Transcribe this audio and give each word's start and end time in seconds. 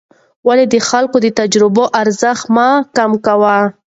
ولې 0.47 0.65
د 0.73 0.75
خلکو 0.89 1.17
د 1.23 1.27
تجربو 1.39 1.83
ارزښت 2.01 2.43
مه 2.55 2.67
کم 2.95 3.11
کوې؟ 3.25 3.59